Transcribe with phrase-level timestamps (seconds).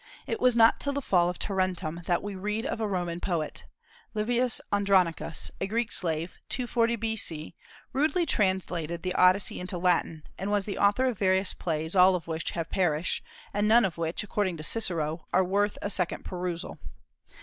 [0.25, 3.65] It was not till the fall of Tarentum that we read of a Roman poet.
[4.15, 7.55] Livius Andronicus, a Greek slave, 240 B.C.,
[7.93, 12.25] rudely translated the Odyssey into Latin, and was the author of various plays, all of
[12.25, 16.79] which have perished, and none of which, according to Cicero, were worth a second perusal.